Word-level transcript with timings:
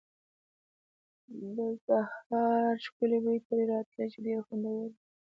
د 1.55 1.57
سهار 1.85 2.73
ښکلی 2.85 3.19
بوی 3.23 3.37
ترې 3.47 3.63
راته، 3.71 4.01
چې 4.11 4.19
ډېر 4.25 4.39
خوندور 4.45 4.81
و. 4.91 4.97